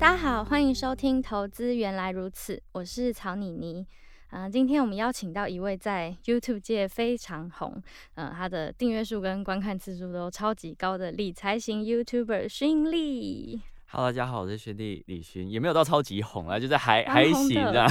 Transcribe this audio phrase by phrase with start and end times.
[0.00, 3.86] 大家好，欢迎收听《投资原来如此》，我是曹妮妮。
[4.30, 7.74] 嗯、今天我们邀请到一位在 YouTube 界非常红，
[8.14, 13.60] 嗯、呃，他的订阅数跟观看次数都超级高的理财型 YouTuber 勋利。
[13.92, 17.88] Hello，大家好，我是学弟李勋，也没有到超级红啊，就是还还行啊。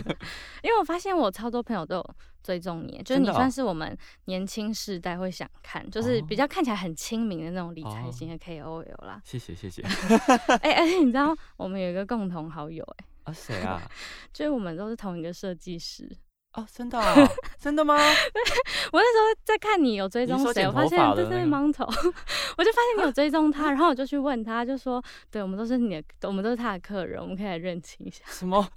[0.64, 3.94] 因为我发现我超多朋友都有追踪你，就是你算是我们
[4.24, 9.20] 年轻世代会想看，就是比较看起来很亲民的那种理财型的 KOL 啦。
[9.26, 9.82] 谢谢谢谢。
[10.62, 13.78] 哎，而且你知道我们有一个共同好友哎、欸，啊谁啊？
[14.32, 16.10] 就是我们都是同一个设计师。
[16.54, 17.14] 哦，真的、啊，
[17.58, 17.96] 真的吗？
[17.96, 21.84] 我那时候在看你有追踪谁，我发现这是芒头，
[22.58, 28.22] 我就发现你有追踪他， 然后我就去问他，就说，对，我们都是你的，我们都是他的客人，我们可以来认清一下。
[28.26, 28.68] 什么？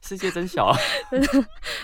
[0.00, 0.76] 世界真小啊！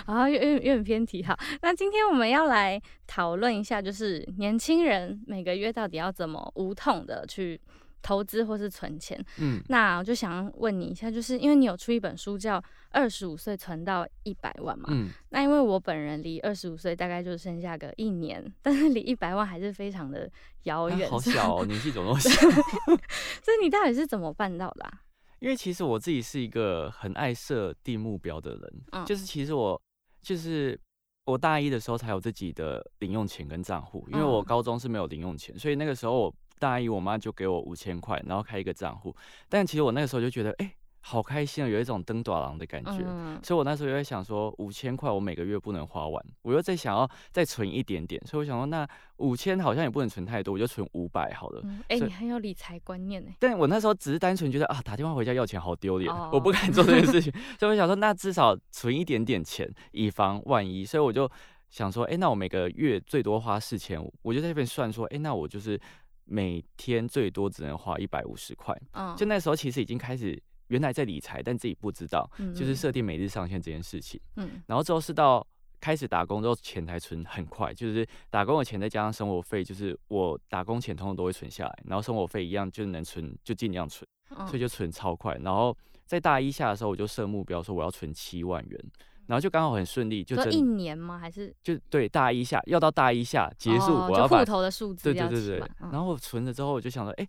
[0.07, 1.37] 啊，有点有点偏题哈。
[1.61, 7.61] 那今天我们要来讨论一下，就是年轻人每个月到底要怎么无痛的去。
[8.01, 12.59] 投资或是存钱，嗯，那我就想问你一下，就是因为你有出一本书叫
[12.91, 20.29] 《二十五岁存到一百万》嘛，嗯，那因为我本人离二十五岁大概就剩下个一年，但是离一百万还是非常的
[20.63, 22.29] 遥远，啊，好小哦， 年纪怎么那么小？
[23.43, 25.01] 所以你到底是怎么办到的啊？
[25.39, 29.79] 因为其实我自己是一个很爱设定目标的人，嗯，就是其实我
[30.21, 30.79] 就是
[31.25, 36.33] 我大一的时候才有自己的零用钱跟账户，因为我高中是没有零用钱，所以那个时候我。
[36.59, 39.15] 大一，我妈就给我五千块，然后开一个账户。
[39.49, 42.97] 但其实我那个时候就觉得，哎、欸，好开心啊，有一种登短廊的感觉。
[43.05, 48.21] 嗯、所以我那时候就在想说，五千块我每个月不能花完，我又在想要再存一点点。
[48.25, 48.85] 所以我想说，那
[49.17, 51.61] 五千好像也不能存太多，我就存五百好了。
[51.87, 53.31] 哎、嗯，欸、你很有理财观念呢。
[53.39, 57.31] 但我那时候只是单纯觉得啊，打电话回家要钱好丢脸，哦、我不敢做这件事情。
[57.57, 60.83] 所以我想说，那至少存一点点钱，以防万一。
[60.83, 61.29] 所以我就
[61.69, 65.79] 想说，哎、欸，那我每个月最多花四千五，我就在这边算说，哎、欸，那我就是。
[66.27, 68.75] 每天最多只能花一百五十块，
[69.15, 74.19] 就那时候其实已经开始原来在理财，但自己不知道，就是设定每日上限这件事情。
[74.35, 75.45] 嗯，然后之后是到
[75.79, 84.05] 开始打工之后，钱才存很快，就是打工的钱再加上生活费，就是我打工钱通通都会存下来，然后生活费一样就是能存就尽量存，
[84.47, 85.35] 所以就存超快。
[85.41, 88.91] 然后在大一下的时候，我就设目标说我要存七万元。
[89.27, 91.19] 然后就刚好很顺利，就这一年吗？
[91.19, 95.71] 还是就对大一下要到大一下结束，我要把户头的数字要对对对对。
[95.91, 97.27] 然后我存了之后，我就想说，哎，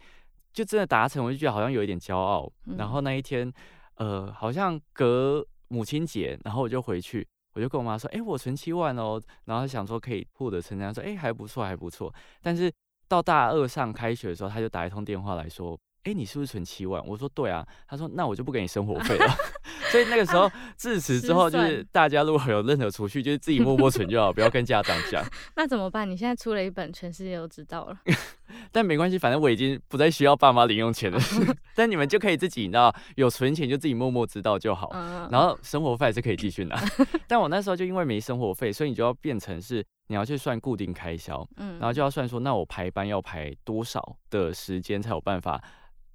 [0.53, 2.51] 就真的达成，我就觉得好像有一点骄傲。
[2.77, 3.53] 然后那一天，
[3.97, 9.21] 呃，好像隔母亲节，然后我就回去，我就跟我妈说，哎，我存七万哦。
[9.45, 12.15] 然后想说可以获得成这样，说，哎，还不错，还不错。
[12.41, 12.73] 但是
[13.09, 15.79] 到大二上开学的时候，他就打一通电话来说。
[16.05, 17.05] 哎，你是不是存七万？
[17.07, 17.67] 我说对啊。
[17.87, 19.27] 他说那我就不给你生活费了。
[19.91, 25.25] 所以那个时候自此之后，就是大家如果有任何储蓄，就是自己默默存就好，不要跟家长讲。
[25.57, 26.09] 那怎么办？
[26.09, 27.97] 你现在出了一本，全世界都知道了。
[28.73, 31.19] 但没关系，反正我已经不再需要爸妈零用钱了。
[31.75, 34.91] 但你们就可以自己，你知道，有存钱就自己默默知道就好。
[35.31, 36.79] 然后生活费还是可以继续拿。
[37.27, 45.63] 但我那时候就因为没生活费，所以你就要变成是你要去算固定开销，嗯然后就要算说，那我排班要排多少的时间才有办法。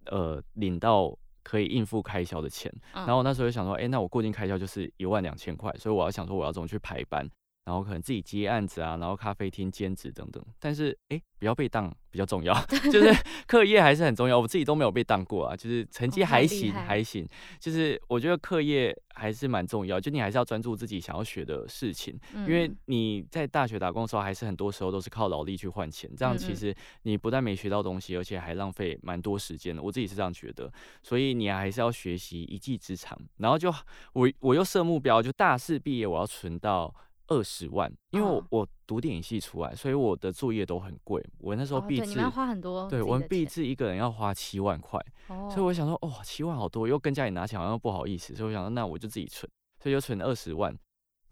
[0.08, 7.30] 呃，领到可以应付开销的钱，然后我那时候就想说，哎，那我固定开销就是一万两千块，所以我要想说我要怎么去排班。
[7.66, 12.54] 然后可能自己接案子啊，然后咖啡厅兼职等等，但是哎，不要被当比较重要，
[12.92, 13.14] 就是
[13.48, 14.38] 课业还是很重要。
[14.38, 17.26] 我自己都没有被当过啊，就是成绩还行还行，
[17.60, 29.82] 就是我觉得课业还是蛮重要，就你还是要专注自己想要学的事情，因为你在大学打工的时候，还是很多时候都是靠劳力去换钱，这样其实你不但没学到东西，而且还浪费蛮多时间的。
[29.82, 30.70] 我自己是这样觉得，
[31.02, 33.18] 所以你还是要学习一技之长。
[33.38, 33.74] 然后就
[34.12, 36.94] 我我又设目标，就大四毕业我要存到。
[37.28, 41.24] 二十万，因为我我读电影系出来，所以我的作业都很贵。
[41.40, 49.50] 我那时候毕制，哦、对，花很多，对，我们毕制一个人要花七万块，哦、所以我想说，哦，七万好多，又跟家里拿钱好像不好意思，所以我想说，那我就自己存，
[49.82, 50.76] 所以就存了二十万。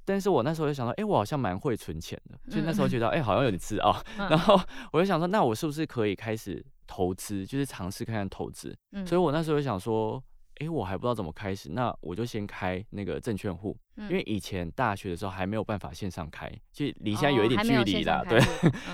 [0.04, 3.96] 但是我那时候就想说，哎、欸，我好像蛮会存钱的，所以那时候觉得，哎、欸，好像有点自傲。
[4.18, 4.60] 嗯、然后
[4.92, 8.76] 我就想说，那我是不是可以开始投资，就是尝试看看投资？
[8.94, 10.24] 嗯、所以我那时候就想说。
[10.60, 18.24] 哎，我还不知道怎么开始，那我就先开那个证券户，因为以前大学的时候还没有办法线上开，就离现在有一点距离啦。
[18.28, 18.40] 对，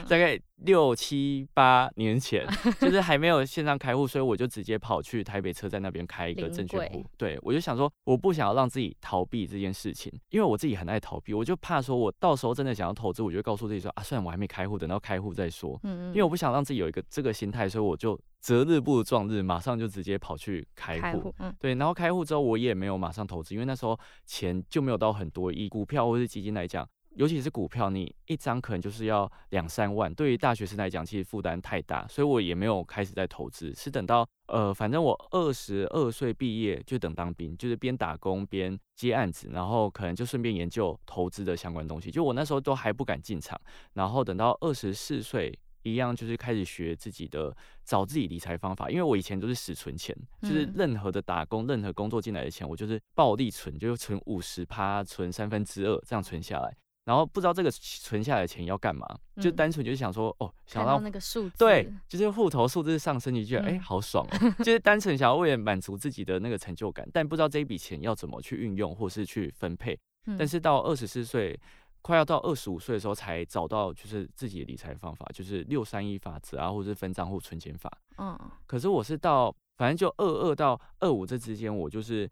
[0.07, 2.45] 大概六七八年前，
[2.79, 7.05] 就是还没有线上开户，所以我就直接跑去台北车站那边开一个证券户。
[7.17, 15.79] 对，我就想说，我不想要让自己逃避这件事情，因为我自己很爱逃避，我就怕说我到时候真的想要投资，我就告诉自己说啊，虽然我还没开户，等到开户再说。
[15.83, 18.19] 嗯因为我不想让自己有一个这个心态，所以我就。
[18.39, 21.33] 择日不如撞日，马上就直接跑去开户。
[21.39, 25.51] 嗯，对，然后开户之后，我也没有马上投资，因为那时候钱就没有到很多。
[25.51, 33.73] 以股票或是基金来讲，尤其是股票，你一张可能就是要两三万，对于大学生来讲，其实负担太大，所以我也没有开始在投资。
[33.75, 42.09] 是等到呃，反正我二十二岁毕业就等当兵，就是边打工边接案子，然后可能就顺便研究投资的相关东西。
[42.09, 43.59] 就我那时候都还不敢进场，
[43.93, 45.59] 然后等到二十四岁。
[45.91, 56.75] 一样就是开始学自己的找自己理财方法，因为我以前都是死存钱，就是任何的打工、任何工作进来的钱，我就是暴力存，就是存五十趴，存三分之二这样存下来，
[57.05, 59.07] 然后不知道这个存下来的钱要干嘛，
[59.41, 69.97] 就单纯就是想说哦，想到那个数字，对，就是户头数字上升，你觉得哎好爽哦，就是单纯想要为了满足自己的那个成就感，但不知道这一笔钱要怎么去运用或是去分配，
[70.37, 71.59] 但是到二十四岁。
[72.07, 77.91] 快要到二十五岁的时候，才找到就是自己的理财方法，就是六三一法则啊，或者是分账户存钱法。
[78.17, 82.31] 嗯，可是我是到反正就二二到二五这之间，我就是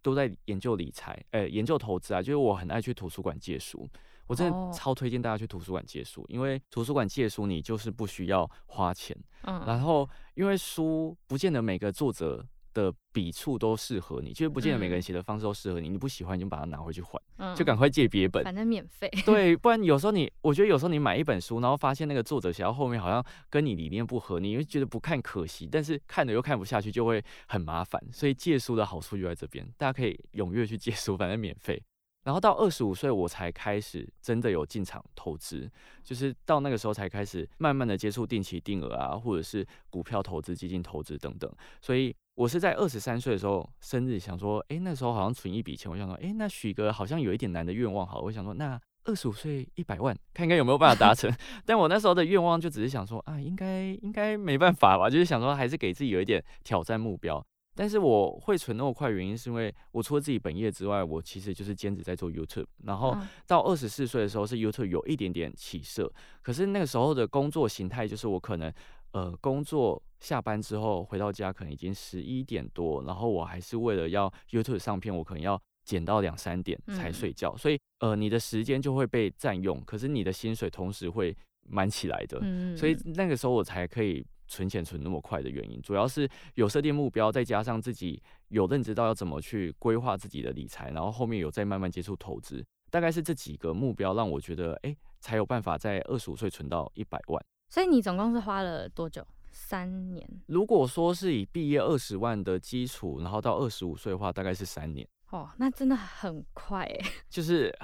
[0.00, 2.22] 都在研究理财，呃、欸，研究投资啊。
[2.22, 3.88] 就是我很爱去图书馆借书，
[4.28, 9.16] 我真的超推荐大家去图书馆借书，因为图书馆借书你就是不需要花钱。
[9.42, 12.46] 嗯，然后因为书不见得每个作者。
[12.76, 15.88] 的笔触都适合你，就是不见得每个人写的方式都适合你。
[15.88, 19.10] 嗯、你不喜欢你就把它拿回去换，嗯、就赶快借别本，反正免费。
[19.24, 27.98] 对， 不然有时候你，我觉得有时候你买一本书，然后发现那个作者写到后面好像跟你理念不合，你会觉得不看可惜，但是看了又看不下去，就会很麻烦。
[28.12, 31.82] 所以借书的好处就在这边，大家可以踊跃去借书，反正免费。
[32.26, 35.70] 然后到二十五岁，我才开始真的有进场投资，
[36.02, 41.48] 就是到那个时候才开始慢慢的接触定期定额啊，或者是股票投资、基金投资等等。
[41.80, 51.32] 所以我是在二十三岁的时候生日，想说，哎，那时候好像存一笔钱，我想说，哎，那许个好像有一点难的愿望，好，我想说，那二十五岁一百万，看看有没有办法达成。
[51.64, 57.40] 但我那时候的愿望就只是想说，啊，应该应该没办法吧，就是想说还是给自己有一点挑战目标。
[57.76, 62.66] 但是我会存那么快，原因是因为我除了自己本业之外，我其实就是兼职在做 YouTube。
[62.84, 63.14] 然后
[63.46, 66.10] 到二十四岁的时候，是 YouTube 有一点点起色。
[66.40, 68.72] 可是那个时候的工作形态就是我可能
[69.12, 77.54] 呃工作下班之后回到家可能已经十一点多，然后我还是为了要 YouTube 上片，我可能要剪到两三点才睡觉。
[77.56, 81.36] 所以呃你的时间就会被占用，可是你的薪水同时会
[81.68, 82.40] 满起来的。
[82.74, 84.26] 所以那个时候我才可以。
[84.46, 97.44] 存钱存那么快的原因，主要是有设定目标，再加上自己有认知到要怎么去规划自己的理财，然后后面有再慢慢接触投资，大概是这几个目标让我觉得，哎、欸，才有办法在二十五岁存到一百万。
[97.68, 99.26] 所以你总共是花了多久？
[99.50, 100.28] 三年？
[100.46, 105.06] 如果说是以毕业二十万的基础，然后到二十五岁的话，大概是三年。
[105.30, 106.98] 哦，那真的很快哎。
[107.28, 107.74] 就是。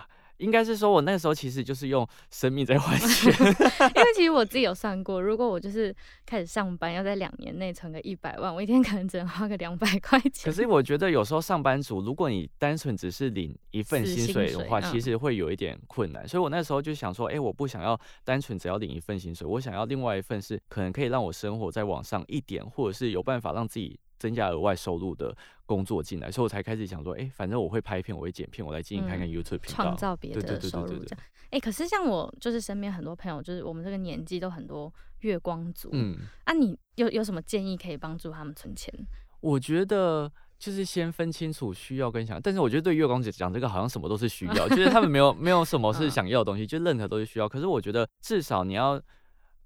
[0.42, 3.32] 应该是说，我那个时候其实就是用生命在换钱，
[3.94, 5.94] 因为其实我自己有算过，如果我就是
[6.26, 10.44] 开始上班，要在两年内存个一百万，我一天可能只能花个两百块钱。
[10.44, 16.26] 可是我觉得有时候上班族，如果你单纯只是领一份薪水的话，其实会有一点困难。
[16.26, 23.98] 所以我那时候就想说，哎，我不想要单纯只要领一份薪水，我想要另外一份是可能可以让我生活再往上一点，或者是有办法让自己。
[24.22, 25.36] 增加额外收入的
[25.66, 31.18] 工作进来，所以我才开始想说，哎、欸，反正我会拍片，我会剪片，我来经营看看 YouTube 频道，创造别的收入这样。
[31.46, 38.94] 哎、欸，可是像我就是身边很多朋友，就是我们这个年纪都很多月光族，嗯，啊，你有有什么建议可以帮助他们存钱？
[39.40, 47.48] 我觉得就是先分清楚需要跟想，但是我觉得对月光姐讲这个好像什么都是需要，就是他们没有没有什么是 想要的东西，就任何都是需要。
[47.48, 49.02] 可是我觉得至少你要。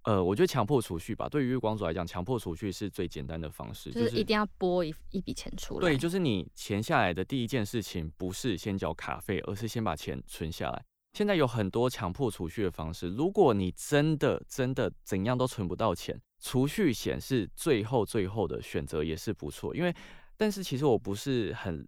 [0.06, 5.80] 呃，我觉得强迫储蓄吧，对于月光族来讲，强迫储蓄是最简单的方式，就是一定要拨一一笔钱出来。
[5.80, 10.84] 对，就是你钱下来的第一件事情，不是先缴卡费，而是先把钱存下来。
[11.14, 19.75] 现在有很多强迫储蓄的方式，如果你真的真的怎样都存不到钱，储蓄险是最后最后的选择，也是不错。
[19.75, 19.92] 因为，
[20.36, 21.84] 但是其实我不是很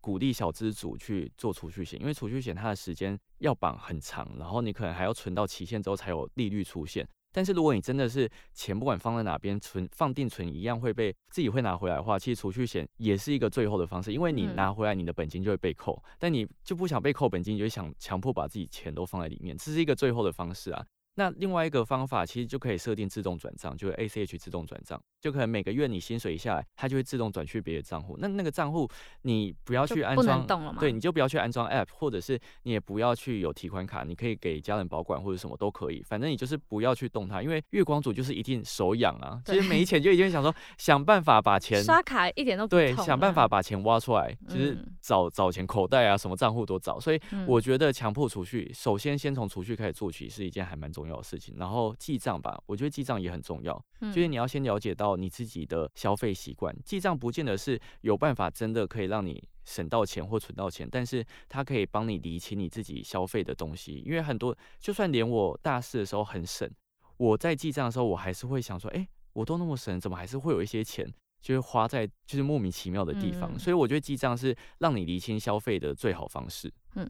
[0.00, 7.04] 鼓励小资主去做储蓄险，因为储蓄险它的时间要绑很长，然后你可能还要存到期限之后才有利率出现。
[7.36, 20.82] 但是如果你真的是钱不管放在哪边存，放定存一样会被自己会拿回来的话，其实储蓄险也是一个最后的方式，因为你拿回来你的本金就会被扣，但你就不想被扣本金，你就想强迫把自己钱都放在里面，这是一个最后的方式啊。
[21.18, 28.16] 那另外一个方法其实就可以设定自动转账，就是 ACH 自动转账，就可能每个月你薪水一下来，它就会自动转去别的账户。
[28.20, 28.88] 那那个账户
[29.22, 30.46] 你不要去安装，
[30.78, 36.00] 对，你就不要去安装 App，或者是你也不要去有提款卡，你可以给家人保管或者什么都可以。
[36.06, 47.00] 反正你就是不要去动它，因为月光族就是一定手痒啊，其实没钱就已经想说 想办法把钱刷卡一点都不对，想办法把钱挖出来，就是找找钱口袋啊，什么账户都找。
[47.00, 51.56] 所以我觉得强迫储蓄，首先先从储蓄开始做起是一件还蛮重要的事情。
[51.58, 53.74] 然后记账吧，我觉得记账也很重要，
[54.12, 56.76] 就是你要先了解到你自己的消费习惯。
[56.84, 64.02] 记账不见得是有办法真的可以让你省到钱或存到钱，但是它可以帮你理清你自己消费的东西。
[64.06, 66.70] 因为很多，就算连我大四的时候很省，
[67.16, 71.06] 我在记账的时候，我还是会想说，哎，我都那么省，怎么还是会有一些钱
[71.40, 73.58] 就是花在就是莫名其妙的地方？
[73.58, 76.72] 所以我觉得记账是让你理清消费的最好方式。
[76.94, 77.08] 嗯。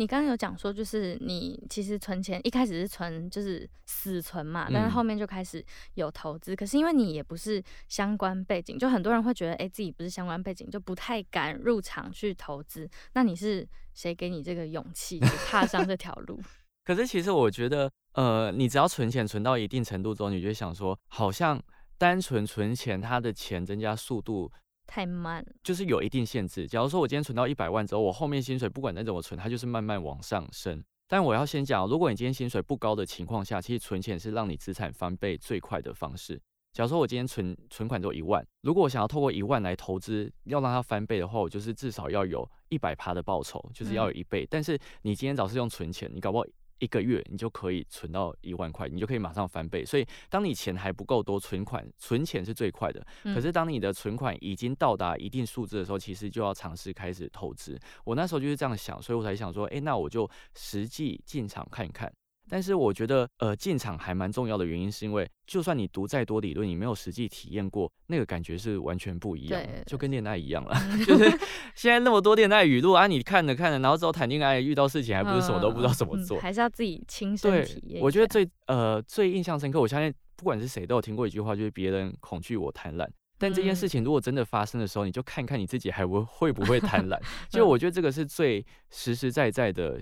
[0.00, 6.54] 你刚刚有讲说，就是你其实存钱一开始是存就是死存嘛，但是后面就开始有投资。
[6.54, 12.88] 嗯、可是因为你也不是相关背景，就很多人会觉得，哎、欸，自己不是相关背景，就不太敢入场去投资。
[13.12, 16.40] 那你是谁给你这个勇气踏上这条路？
[16.82, 21.62] 可是其实我觉得，呃，你只要存钱存到一定程度之后，你就想说，好像
[21.98, 24.50] 单纯存钱，它的钱增加速度。
[24.90, 26.66] 太慢，就是有一定限制。
[26.66, 30.82] 假如说我今天存到一百万之后，我后面薪水不管再怎么存，它就是慢慢往上升。
[31.06, 36.42] 但我要先讲，如果你今天薪水不高的情况下，其实存钱是让你资产翻倍最快的方式。
[36.72, 44.42] 假如说我今天存存款只有一万，如果我想要透过一万来投资，要让它翻倍的话，我就是至少要有一百趴的报酬，就是要有一倍。
[44.42, 46.44] 嗯、但是你今天早是用存钱，你搞不好。
[46.80, 49.84] 一个月你就可以存到一万块，你就可以马上翻倍。
[49.84, 53.06] 所以当你钱还不够多，存款存钱是最快的。
[53.22, 57.78] 可是当你的存款已经到达一定数字的时候，其实就要尝试开始投资。
[58.04, 62.12] 我那时候就是这样想，所以我才想说，诶，那我就实际进场看一看。
[62.50, 70.74] 但是我觉得，呃，进场还蛮重要的原因，是因为就算你读再多理论，你没有实际体验过，那个感觉是完全不一样的，就跟恋爱一样了。
[71.06, 71.30] 就是
[71.76, 78.02] 现在那么多恋爱语录啊，你看着看着，然后之后谈恋爱遇到事情，还不是什么都不知道怎么做，还是要自己亲身体验。
[78.02, 83.06] 我觉得最呃最印象深刻，我相信不管是谁都有听过一句话，就是别人恐惧我贪婪。
[83.38, 87.16] 但这件事情如果真的发生的时候，你就看看你自己还会会不会贪婪。
[87.48, 90.00] 就我觉得这个是最实实在在的。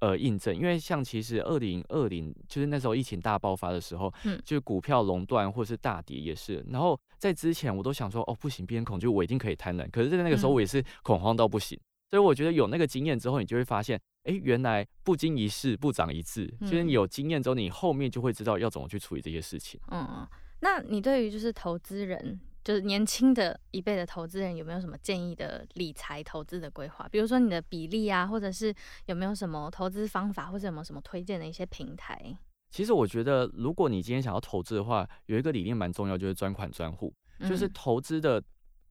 [0.00, 6.64] 呃，印证，因为像其实二零二零就是那时候疫情大爆发的时候，嗯，就是股票垄断或是大跌也是。
[6.70, 9.88] 然后在之前我都想说，哦，不行，别人恐惧，我一定可以贪婪。
[9.90, 11.78] 可是，在那个时候我也是恐慌到不行。
[11.78, 16.52] 嗯、所以我觉得有那个经验之后，你就会发现，哎，原来不经一事不长一智。
[16.60, 19.78] 嗯、就是你有经验之后，你后面就会知道要怎么去处理这些事情。
[19.90, 20.26] 嗯，
[20.60, 22.40] 那你对于就是投资人？
[22.62, 27.08] 就是年轻的一辈的投资人有没有什么建议的理财投资的规划？
[27.08, 28.74] 比如说你的比例啊，或者是
[29.06, 32.36] 有没有什么投资方法，或者有没有什么推荐的一些平台？
[32.70, 37.12] 其实我觉得，如果你今天想要投资的话，有一个理念蛮重要，就是专款专户，
[37.48, 38.40] 就是投资的，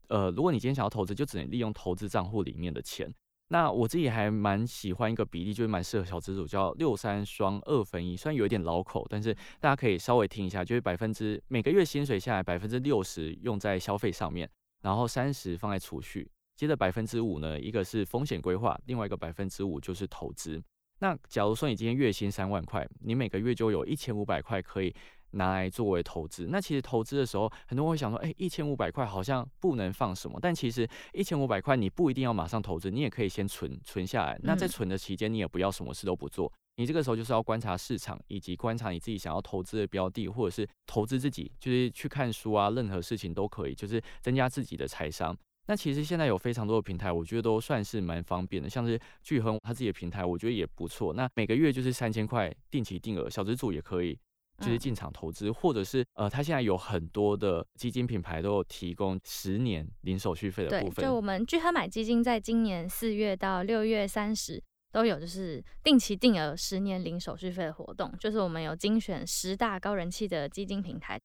[0.09, 3.09] 呃，如果你今天想要投资，就只能利用投资账户里面的钱。
[3.49, 8.15] 那我自己还蛮喜欢一个比例，就是蛮适合小资主，叫六三双二分一。
[8.15, 14.49] 虽然有一点老口，但是大家可以稍微听一下，就是百分之每个月薪水下来百分之六十用在消费上面，
[14.81, 20.61] 然后三十放在储蓄，接着百分之五呢，一个是风险规划，另外一个百分之五就是投资。
[20.99, 24.93] 那假如说你今天月薪三万块，你每个月就有一千五百块可以。
[25.31, 34.39] 拿来作为投资，那其实投资的时候，很多人会想说，哎，一千五百块好像不能放什么，但其实一千五百块你不一定要马上投资，你也可以先存存下来。
[34.43, 45.35] 那在存的期间，你也不要什么事都不做，你这个时候就是要观察市场，以及观察你自己想要投资的标的，或者是投资自己，就是去看书啊，任何事情都可以，就是增加自己的财商。
[45.67, 51.13] 那其实现在有非常多的平台，我觉得都算是蛮方便的，像是聚亨他自己的平台，我觉得也不错。
[51.13, 54.17] 那每个月就是三千块定期定额，小资主也可以。
[54.59, 60.95] 就是进场投资，或者是呃，它现在有很多的基金品牌都有提供十年零手续费的部分。
[60.95, 64.61] 对，就我们聚合买基金，在今年四月到六月三十
[64.91, 68.11] 都有，就是定期定额十年零手续费的活动。
[68.19, 71.19] 就是我们有精选十大高人气的基金平台，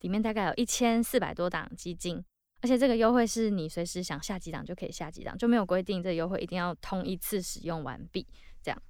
[0.00, 2.22] 里面大概有一千四百多档基金，
[2.60, 8.26] 而且这个优惠是你随时想下几档就可以下几档，就没有规定这个优惠一定要通一次使用完毕
[8.62, 8.82] 这样，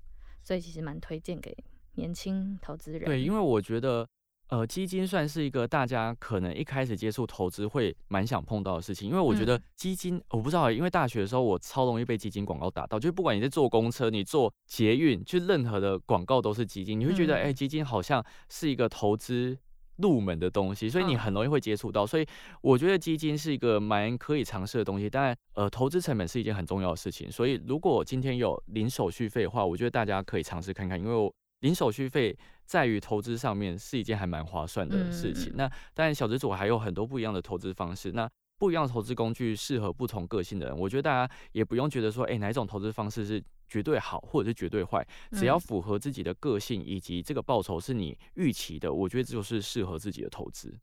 [0.43, 1.57] 所以其实蛮推荐给。
[1.97, 4.07] 年轻投资人对，因为我觉得，
[4.49, 9.09] 呃，基金算是一个大家可能一开始接触投资会蛮想碰到的事情。
[9.09, 19.59] 因为我觉得基金，嗯、我不知道，因为大学的时候我超容易被基金广告打到，就是不管你是坐公车、你坐捷运，就任何的广告都是基金，你会觉得，哎、嗯欸，基金好像是一个投资
[19.97, 22.07] 入门的东西，所以你很容易会接触到。
[22.07, 22.25] 所以
[22.61, 25.11] 我觉得基金是一个蛮可以尝试的东西。
[25.11, 27.29] 当然，呃，投资成本是一件很重要的事情。
[27.33, 31.35] 所以如果今天有零手续费的话，我觉得大家可以尝试看看，因为我。
[31.61, 35.53] 零手续费在于投资上面是一件还蛮划算的事情。
[35.53, 38.13] 嗯、那当然，小资主还有很多不一样的投资方式。
[38.13, 40.77] 那不一样的投资工具适合不同个性的人。
[40.77, 50.75] 我觉得大家也不用觉得说，哎、欸，哪一种投资方式是绝对好，或者是绝对坏，只要符合自己的个性以及这个报酬是你预期的，我觉得这就是适合自己的投资。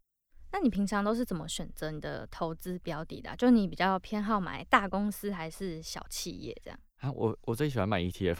[0.52, 3.36] 那你平常都是怎么选择你的投资标的的、啊？
[3.36, 6.80] 就你比较偏好买大公司还是小企业这样？
[7.04, 8.38] 啊，我我最喜欢买 ETF，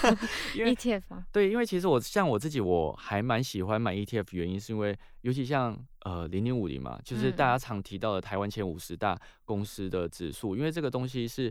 [0.54, 1.26] 因为 ETF 吗？
[1.32, 11.50] 对，因为其实我像我自己，我还蛮喜欢买 ETF，原因是因为尤其像呃零零五零嘛，就是大家常提到的台湾前五十大公司的指数，因为这个东西是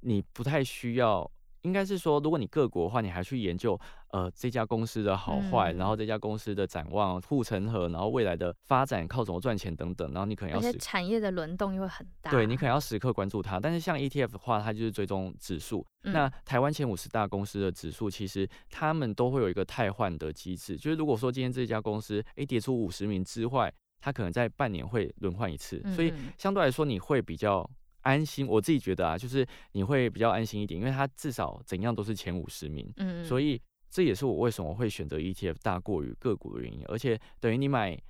[0.00, 1.28] 你不太需要。
[1.66, 3.78] 应该是说，如果你各国的话，你还去研究
[4.12, 10.58] 呃这家公司的好坏，嗯、然后这家公司的展望、护城河，然后未来的发展靠怎么赚钱等等，然后你可能要。
[10.58, 12.30] 而且产业的轮动又会很大。
[12.30, 13.58] 对，你可能要时刻关注它。
[13.58, 15.84] 但是像 ETF 的话，它就是追踪指数。
[16.04, 27.68] 嗯、那台湾前五十大公司的指数，其实他们都会有一个汰换的机制，就是如果说今天这家公司诶跌出五十名之外，它可能在半年会轮换一次，嗯、所以相对来说你会比较。
[28.06, 33.60] 安心，我自己觉得啊，就是你会比较安心一点，因为它至少怎样都是前五十名，嗯，所以
[33.90, 36.84] 这也是我为什么会选择 ETF 大过于个股的原因。
[36.86, 38.00] 而且等于你买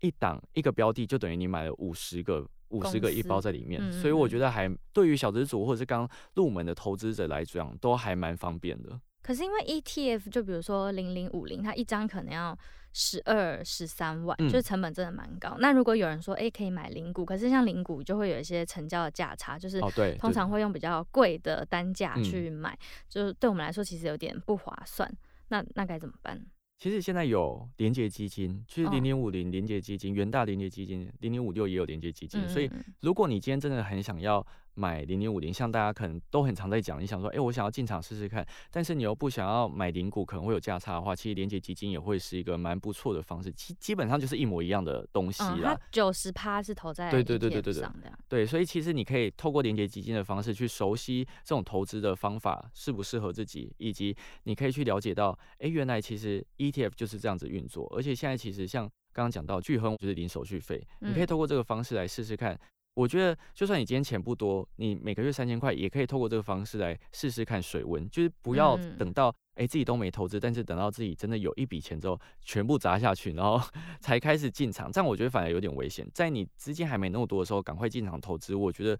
[0.00, 9.00] 一档一个标的，就等于你买了五十个五十个一包在里面，嗯、所以我觉得还对于小资族或者是刚入门的投资者来讲，都还蛮方便的。
[9.22, 12.58] 可是因为 ETF，就比如说零零五零，它一张可能要。
[12.92, 15.50] 十二十三万，就是成本真的蛮高。
[15.50, 19.80] 嗯、那如果有人说，哎、欸，可以买零股，可是像零股就会有一些成交的价差，就是
[20.18, 25.08] 通常会用比较贵的单价去买，哦、就是对我们来说其实有点不划算。
[25.50, 26.44] 那那该怎么办？
[26.78, 32.40] 其实现在有连接基金，其实零零五零连接基金、元大连接基金、零零五六也有连接基金。
[32.44, 32.68] 嗯、所以
[33.02, 43.50] 如果你今天真的很想要买零零五零，像大家可能都很常在讲，你想说，哎、欸，我想要进场试试看，但是你又不想要买零股，可能会有价差的话，其实连结基金也会是一个蛮不错的方式。
[43.52, 45.78] 基基本上就是一模一样的东西啦。
[45.90, 47.84] 九十趴是投在对对对对对对
[48.28, 62.58] 对，所以其实你可以透过连结基金的方式去熟悉这种投资的方法适不适合自己，以及你可以去了解到，哎、欸，原来其实 ETF 就是这样子运作，而且现在其实像刚刚讲到巨亨就是零手续费，你可以透过这个方式来试试看。
[62.94, 68.08] 我觉得，就算你今天钱不多，你每个月三千块，也可以透过这个方式来试试看水温。
[68.10, 73.60] 就是不要等到哎、嗯欸、自己都没投资，但是等到自己真的有一笔钱之后，全部砸下去，然后
[74.00, 76.06] 才开始进场，这样我觉得反而有点危险。
[76.12, 78.98] 在你资金还没那么多的时候，赶快进场投资，我觉得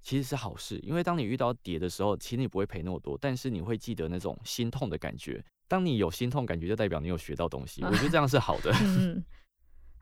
[0.00, 0.78] 其实是好事。
[0.82, 5.44] 因为当你遇到跌的时候，其实你不会赔那么多，但是你会记得那种心痛的感觉。
[5.68, 7.84] 当你有心痛感觉，就代表你有学到东西。
[7.84, 8.72] 我觉得这样是好的。
[8.82, 9.24] 嗯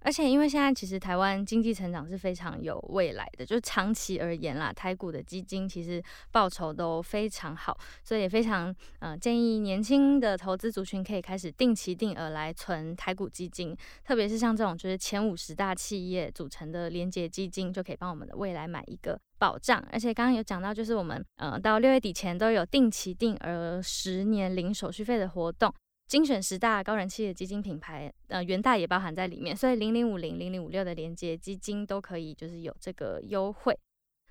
[0.04, 19.82] 而且，因为现在其实台湾经济成长是非常有未来的，就长期而言啦，台股的基金其实报酬都非常好，所以也非常呃建议年轻的投资族群可以开始定期定额来存台股基金，特别是像这种就是前五十大企业组成的连结基金，就可以帮我们的未来买一个保障。
[19.90, 25.72] 而且刚刚有讲到，就是我们呃到六月底前都有定期定额十年零手续费的活动。
[26.06, 33.76] 精选十大高人气的基金品牌，呃，元大也包含在里面，所以零零五零、零零五六的连接基金都可以，就是有这个优惠。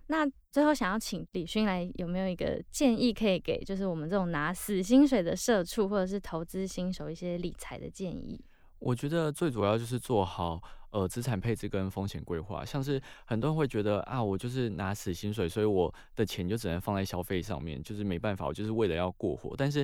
[0.07, 8.39] 那最后想要请李勋来，有没有一个建议可以给，就是我们这种拿死薪水的社畜或者是投资新手一些理财的建议？
[8.77, 12.63] 我觉得最主要就是做好呃资产配置跟风险规划。
[12.63, 19.83] 像是很多人会觉得啊，我就是拿死薪水，所以我的钱就只能放在消费上面，就是没办法，我就是为了要过活，但是。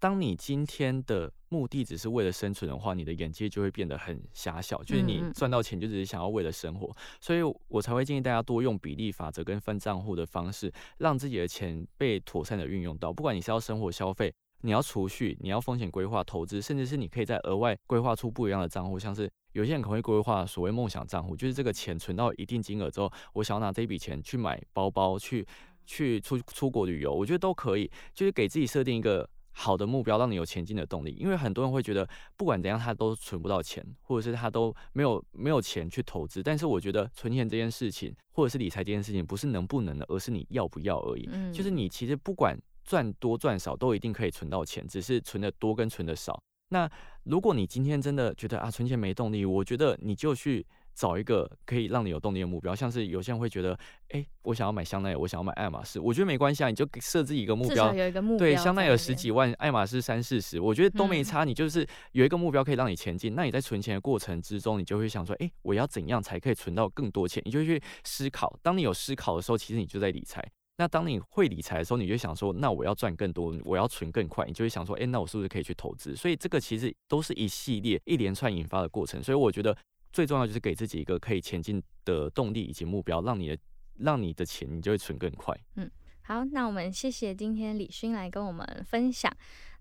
[0.00, 4.82] 当你今天的目的只是为了生存的话，你的眼界就会变得很狭小。
[4.82, 13.12] 就是你赚到钱就只是想要为了生活，所以我才会建议大家多用比例法则跟分账户的方式，让自己的钱被妥善的运用到。
[13.12, 14.32] 不管你是要生活消费，
[14.62, 25.46] 你要储蓄，你要风险规划投资，甚至是你可以在额外规划出不一样的账户，像是有些人可能会规划所谓梦想账户，就是这个钱存到一定金额之后，我想要拿这一笔钱去买包包，去
[25.84, 29.28] 去出出国旅游，我觉得都可以，就是给自己设定一个。
[29.52, 36.42] 好的目标让你有前进的动力，因为很多人会觉得不管怎样他都存不到钱，或者是他都没有没有钱去投资。
[36.42, 41.28] 但是我觉得存钱这件事情，或者是理财这件事情，不是能不能的，而是你要不要而已。
[41.32, 46.40] 嗯，就是你其实不管赚多赚少，都一定可以存到钱，只是存的多跟存的少。
[46.68, 46.88] 那
[47.24, 50.66] 如果你今天真的觉得啊存钱没动力，我觉得你就去。
[51.00, 53.72] 找一个可以让你有动力的目标，像是有些人会觉得，
[54.08, 63.32] 哎、欸，我想要买香奈儿，我想要买爱马仕，我觉得没关系啊，你就设置一个目标，有一个目标，对，香奈儿十几万，爱马仕三四十，我觉得都没差，你就是有一个目标可以让你前进。
[63.32, 67.42] 嗯、那你在存钱的过程之中，你就会想说，哎、欸，我要怎样才可以存到更多钱？
[67.46, 68.54] 你就会去思考。
[68.62, 70.46] 当你有思考的时候，其实你就在理财。
[70.76, 76.14] 那当你会理财的时候，你就想说，那我要赚更多，我要存更快，你就会想说，哎，那我是不是可以去投资？
[76.14, 79.22] 所以这个其实都是一系列一连串引发的过程。
[79.22, 79.76] 所以我觉得
[80.12, 83.58] 最重要就是给自己一个可以前进的动力以及目标，让你的
[83.98, 85.56] 让你的钱你就会存更快。
[85.76, 85.90] 嗯，
[86.22, 89.32] 好，那我们谢谢今天李勋来跟我们分享。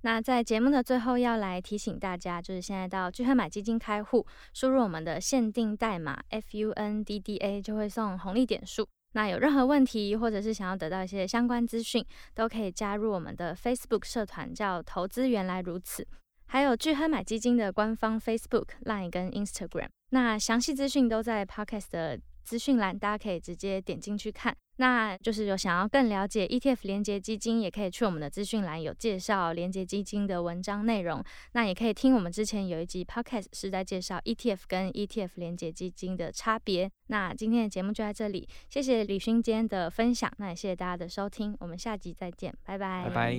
[0.01, 8.87] 那在节目的最后要来提醒大家，就是现在到聚亨买基金开户，输入我们的限定代码 FUNDDA 就会送红利点数。
[9.13, 16.07] 那有任何问题，或者是想要得到一些相关资讯，都可以加入我们的 Facebook 社团，叫“投资原来如此”。
[16.51, 19.89] 还有巨亨买基金的官方 Facebook、Line 跟 Instagram。
[20.09, 24.51] 那详细资讯都在 Podcast 的资讯栏，大家可以直接点进去看。
[24.77, 31.23] 那就是有想要更了解 ETF 连接基金，也可以去我们的资讯栏有介绍连接基金的文章内容。
[31.51, 36.89] 那也可以听我们之前有一集 Podcast 是在介绍 ETF 跟 ETF 连接基金的差别。
[37.07, 43.03] 那今天的节目就在这里，谢谢李勋今天的分享，那也谢谢大家的收听，我们下集再见，拜拜。
[43.09, 43.37] 拜拜。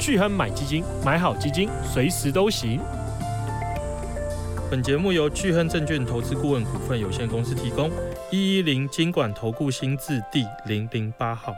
[0.00, 2.80] 去亨买基金，买好基金，随时都行。
[4.68, 7.88] 本节目由巨亨证券投资顾问股份有限公司提供。
[8.32, 11.54] 一一零经管投顾新字第零零八号。